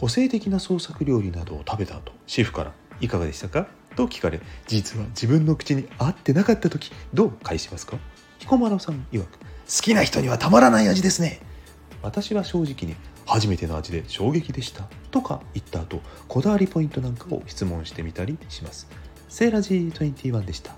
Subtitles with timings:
[0.00, 3.66] 個性的な創作料理などを食べた後シェフから「いかがでしたか?」
[3.96, 7.98] と聞かれ実は自分の口に合ってなかった時どう返しますか？
[8.38, 9.38] 彦摩呂さん曰く好
[9.82, 11.40] きな人にはたまらない味ですね
[12.02, 18.88] 私は正直に初めての味で衝撃でしたとか言った後こだわりポイントなんかを質問してみたりします。
[19.28, 20.74] セーラジー21でした。